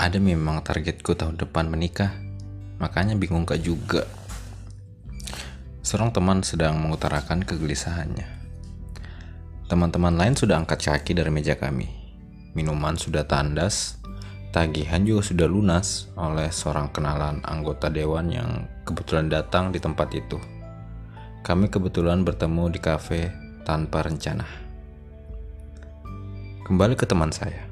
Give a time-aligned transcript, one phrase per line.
[0.00, 2.16] ada memang targetku tahun depan menikah,
[2.80, 4.08] makanya bingung gak juga.
[5.84, 8.24] Seorang teman sedang mengutarakan kegelisahannya.
[9.68, 11.84] Teman-teman lain sudah angkat kaki dari meja kami.
[12.56, 14.00] Minuman sudah tandas,
[14.56, 18.50] tagihan juga sudah lunas oleh seorang kenalan anggota dewan yang
[18.88, 20.40] kebetulan datang di tempat itu.
[21.44, 23.28] Kami kebetulan bertemu di kafe
[23.68, 24.48] tanpa rencana.
[26.64, 27.69] Kembali ke teman saya.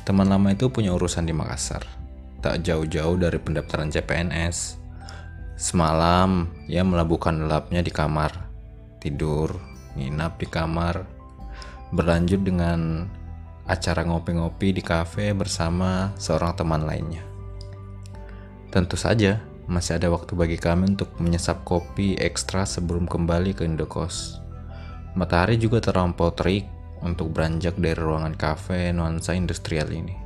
[0.00, 1.84] Teman lama itu punya urusan di Makassar,
[2.40, 4.80] tak jauh-jauh dari pendaftaran CPNS.
[5.60, 8.32] Semalam, ia melabuhkan lapnya di kamar,
[8.96, 9.60] tidur,
[9.92, 11.04] nginap di kamar,
[11.92, 13.04] berlanjut dengan
[13.68, 17.22] acara ngopi-ngopi di kafe bersama seorang teman lainnya.
[18.72, 24.40] Tentu saja, masih ada waktu bagi kami untuk menyesap kopi ekstra sebelum kembali ke Indokos.
[25.12, 30.16] Matahari juga terlampau terik untuk beranjak dari ruangan kafe nuansa industrial ini.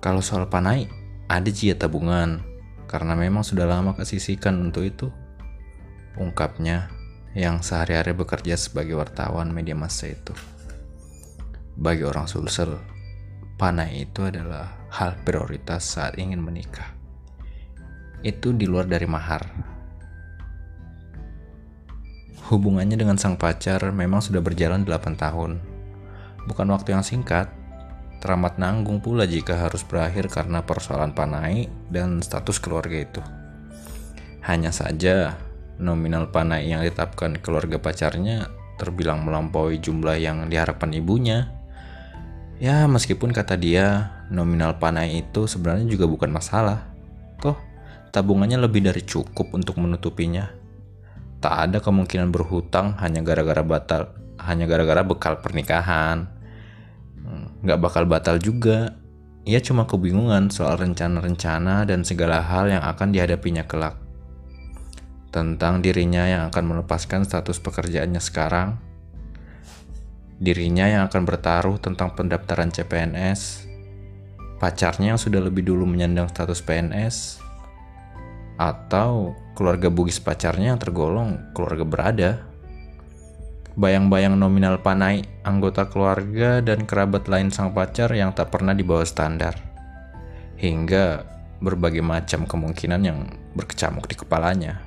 [0.00, 0.88] Kalau soal panai,
[1.28, 2.40] ada jia tabungan,
[2.88, 5.12] karena memang sudah lama kesisikan untuk itu.
[6.16, 6.88] Ungkapnya
[7.36, 10.34] yang sehari-hari bekerja sebagai wartawan media massa itu.
[11.76, 12.80] Bagi orang Sulsel,
[13.60, 16.96] panai itu adalah hal prioritas saat ingin menikah.
[18.24, 19.46] Itu di luar dari mahar,
[22.50, 25.62] Hubungannya dengan sang pacar memang sudah berjalan 8 tahun.
[26.50, 27.46] Bukan waktu yang singkat,
[28.18, 33.22] teramat nanggung pula jika harus berakhir karena persoalan panai dan status keluarga itu.
[34.42, 35.38] Hanya saja,
[35.78, 41.54] nominal panai yang ditetapkan keluarga pacarnya terbilang melampaui jumlah yang diharapkan ibunya.
[42.60, 46.92] Ya, meskipun kata dia, nominal panai itu sebenarnya juga bukan masalah.
[47.40, 47.56] Toh,
[48.12, 50.59] tabungannya lebih dari cukup untuk menutupinya
[51.40, 56.28] tak ada kemungkinan berhutang hanya gara-gara batal hanya gara-gara bekal pernikahan.
[57.20, 58.96] Hmm, nggak bakal batal juga.
[59.44, 63.96] Ia cuma kebingungan soal rencana-rencana dan segala hal yang akan dihadapinya kelak.
[65.32, 68.76] Tentang dirinya yang akan melepaskan status pekerjaannya sekarang.
[70.40, 73.70] Dirinya yang akan bertaruh tentang pendaftaran CPNS
[74.60, 77.40] pacarnya yang sudah lebih dulu menyandang status PNS
[78.60, 82.30] atau keluarga bugis pacarnya yang tergolong keluarga berada.
[83.76, 89.52] Bayang-bayang nominal panai anggota keluarga dan kerabat lain sang pacar yang tak pernah dibawa standar.
[90.56, 91.28] Hingga
[91.60, 94.80] berbagai macam kemungkinan yang berkecamuk di kepalanya.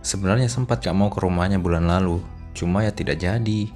[0.00, 2.24] Sebenarnya sempat gak mau ke rumahnya bulan lalu,
[2.56, 3.68] cuma ya tidak jadi.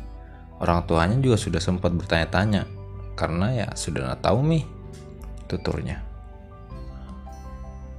[0.57, 2.65] Orang tuanya juga sudah sempat bertanya-tanya,
[3.13, 4.65] karena ya sudah tahu nih
[5.53, 6.16] tuturnya.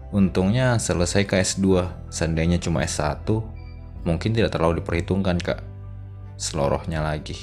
[0.07, 3.27] Untungnya selesai ke S2, seandainya cuma S1,
[4.07, 5.59] mungkin tidak terlalu diperhitungkan kak.
[6.39, 7.35] Selorohnya lagi.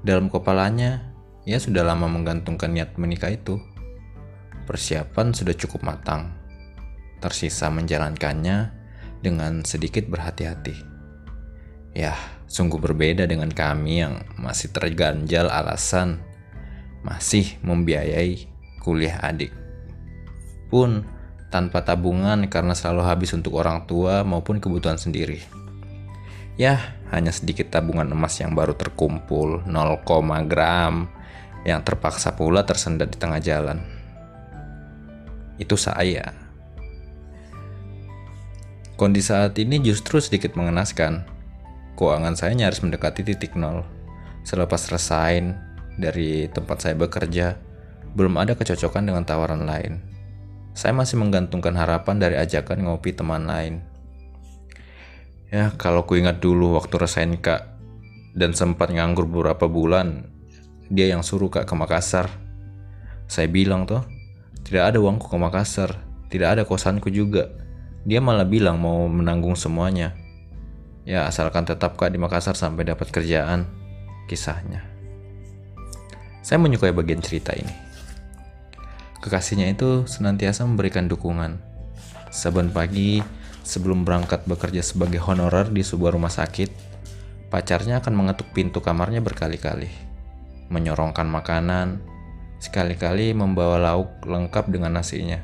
[0.00, 1.12] Dalam kepalanya,
[1.44, 3.60] ia sudah lama menggantungkan niat menikah itu.
[4.64, 6.32] Persiapan sudah cukup matang.
[7.20, 8.72] Tersisa menjalankannya
[9.20, 10.72] dengan sedikit berhati-hati.
[11.92, 12.16] Ya,
[12.48, 16.24] sungguh berbeda dengan kami yang masih terganjal alasan
[17.02, 18.50] masih membiayai
[18.82, 19.67] kuliah adik
[20.68, 21.04] pun
[21.48, 25.40] tanpa tabungan karena selalu habis untuk orang tua maupun kebutuhan sendiri.
[26.60, 31.08] Ya, hanya sedikit tabungan emas yang baru terkumpul 0, gram
[31.64, 33.78] yang terpaksa pula tersendat di tengah jalan.
[35.56, 36.34] Itu saya.
[38.98, 41.22] Kondisi saat ini justru sedikit mengenaskan.
[41.94, 43.86] Keuangan saya nyaris mendekati titik nol.
[44.42, 45.54] Selepas resign
[45.98, 47.54] dari tempat saya bekerja,
[48.18, 50.17] belum ada kecocokan dengan tawaran lain
[50.74, 53.84] saya masih menggantungkan harapan dari ajakan ngopi teman lain.
[55.48, 57.64] Ya, kalau ku ingat dulu waktu resign kak
[58.36, 60.28] dan sempat nganggur beberapa bulan,
[60.92, 62.28] dia yang suruh kak ke Makassar.
[63.24, 64.04] Saya bilang tuh,
[64.68, 65.96] tidak ada uangku ke Makassar,
[66.28, 67.48] tidak ada kosanku juga.
[68.04, 70.12] Dia malah bilang mau menanggung semuanya.
[71.08, 73.64] Ya, asalkan tetap kak di Makassar sampai dapat kerjaan.
[74.28, 74.84] Kisahnya.
[76.44, 77.87] Saya menyukai bagian cerita ini.
[79.18, 81.58] Kekasihnya itu senantiasa memberikan dukungan.
[82.30, 83.18] Saban pagi,
[83.66, 86.70] sebelum berangkat bekerja sebagai honorer di sebuah rumah sakit,
[87.50, 89.90] pacarnya akan mengetuk pintu kamarnya berkali-kali,
[90.70, 91.98] menyorongkan makanan,
[92.62, 95.40] sekali-kali membawa lauk lengkap dengan nasinya.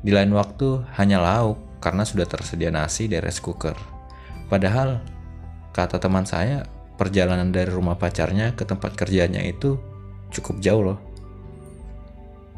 [0.00, 3.76] Di lain waktu, hanya lauk karena sudah tersedia nasi di rice cooker.
[4.46, 5.02] Padahal,
[5.74, 6.64] kata teman saya,
[6.96, 9.76] perjalanan dari rumah pacarnya ke tempat kerjanya itu
[10.32, 10.98] cukup jauh loh.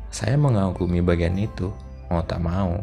[0.09, 1.69] Saya mengagumi bagian itu,
[2.09, 2.81] mau tak mau.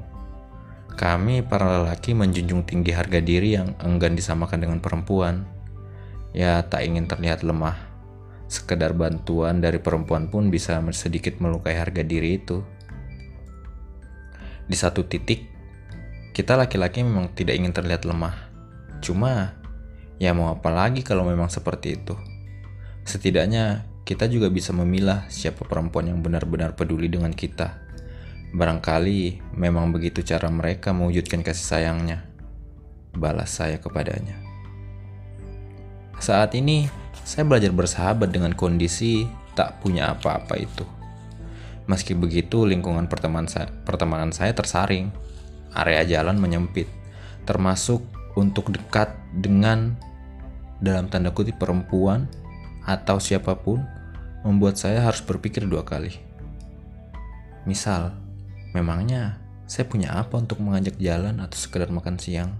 [0.95, 5.43] Kami para lelaki menjunjung tinggi harga diri yang enggan disamakan dengan perempuan.
[6.31, 7.75] Ya, tak ingin terlihat lemah.
[8.45, 12.61] Sekedar bantuan dari perempuan pun bisa sedikit melukai harga diri itu.
[14.69, 15.49] Di satu titik,
[16.31, 18.37] kita laki-laki memang tidak ingin terlihat lemah.
[19.01, 19.57] Cuma,
[20.21, 22.15] ya mau apa lagi kalau memang seperti itu.
[23.03, 27.81] Setidaknya, kita juga bisa memilah siapa perempuan yang benar-benar peduli dengan kita.
[28.53, 32.21] Barangkali memang begitu cara mereka mewujudkan kasih sayangnya.
[33.17, 34.37] Balas saya kepadanya.
[36.21, 36.85] Saat ini,
[37.25, 39.25] saya belajar bersahabat dengan kondisi
[39.57, 40.85] tak punya apa-apa itu.
[41.89, 45.09] Meski begitu, lingkungan pertemanan saya, pertemanan saya tersaring.
[45.75, 46.87] Area jalan menyempit,
[47.43, 48.05] termasuk
[48.37, 49.97] untuk dekat dengan
[50.79, 52.29] dalam tanda kutip perempuan
[52.85, 53.81] atau siapa pun
[54.45, 56.13] membuat saya harus berpikir dua kali.
[57.65, 58.13] Misal,
[58.77, 62.53] memangnya saya punya apa untuk mengajak jalan atau sekedar makan siang?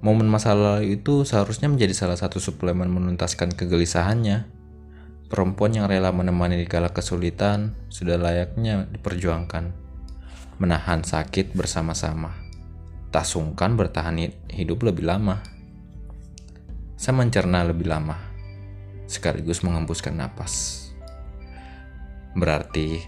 [0.00, 4.48] Momen masa lalu itu seharusnya menjadi salah satu suplemen menuntaskan kegelisahannya.
[5.28, 9.76] Perempuan yang rela menemani di kala kesulitan sudah layaknya diperjuangkan.
[10.56, 12.32] Menahan sakit bersama-sama.
[13.12, 14.16] Tak sungkan bertahan
[14.48, 15.44] hidup lebih lama.
[16.96, 18.29] Saya mencerna lebih lama,
[19.10, 20.86] sekaligus mengembuskan napas.
[22.38, 23.02] Berarti,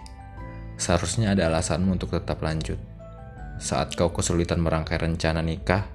[0.75, 2.83] seharusnya ada alasanmu untuk tetap lanjut.
[3.63, 5.87] Saat kau kesulitan merangkai rencana nikah,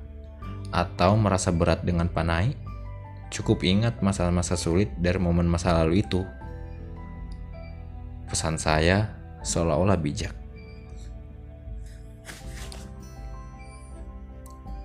[0.71, 2.55] atau merasa berat dengan panai,
[3.27, 6.23] cukup ingat masa-masa sulit dari momen masa lalu itu.
[8.31, 9.11] Pesan saya
[9.43, 10.35] seolah-olah bijak.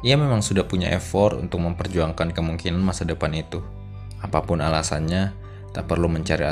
[0.03, 3.63] Ia memang sudah punya effort untuk memperjuangkan kemungkinan masa depan itu.
[4.23, 5.35] Apa pun alasannya,
[5.75, 6.47] tak perlu mencari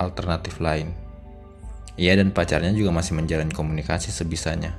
[0.00, 0.90] alternatif lain.
[1.94, 4.74] Ia dan pacarnya juga masih menjalin komunikasi sebisanya.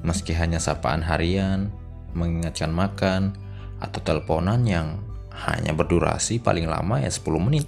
[0.00, 1.68] Meski hanya sapaan harian,
[2.16, 3.36] mengingatkan makan,
[3.80, 5.00] atau teleponan yang
[5.34, 7.66] hanya berdurasi paling lama ya 10 menit.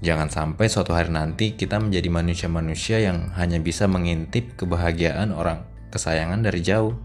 [0.00, 5.60] Jangan sampai suatu hari nanti kita menjadi manusia-manusia yang hanya bisa mengintip kebahagiaan orang
[5.92, 6.96] kesayangan dari jauh.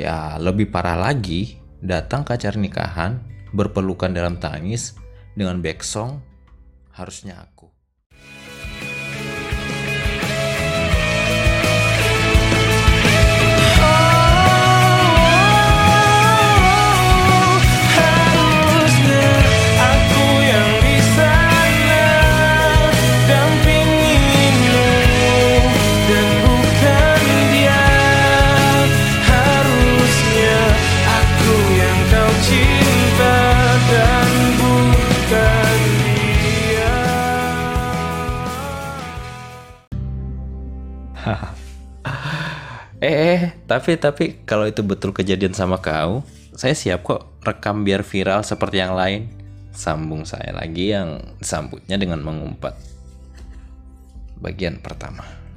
[0.00, 3.22] Ya, lebih parah lagi, datang ke acara nikahan,
[3.54, 4.98] berpelukan dalam tangis
[5.38, 6.18] dengan backsong,
[6.92, 7.77] harusnya aku.
[43.02, 46.26] Eh, eh, tapi tapi kalau itu betul kejadian sama kau,
[46.58, 49.30] saya siap kok rekam biar viral seperti yang lain.
[49.70, 52.74] Sambung saya lagi yang sambutnya dengan mengumpat.
[54.42, 55.47] Bagian pertama.